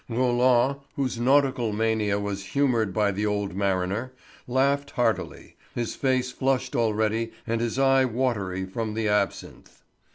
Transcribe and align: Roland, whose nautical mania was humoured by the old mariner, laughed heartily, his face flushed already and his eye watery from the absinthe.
Roland, 0.09 0.77
whose 0.95 1.19
nautical 1.19 1.71
mania 1.73 2.19
was 2.19 2.43
humoured 2.43 2.91
by 2.91 3.11
the 3.11 3.23
old 3.27 3.53
mariner, 3.53 4.11
laughed 4.47 4.89
heartily, 4.89 5.55
his 5.75 5.95
face 5.95 6.31
flushed 6.31 6.75
already 6.75 7.31
and 7.45 7.61
his 7.61 7.77
eye 7.77 8.03
watery 8.03 8.65
from 8.65 8.95
the 8.95 9.07
absinthe. 9.07 9.83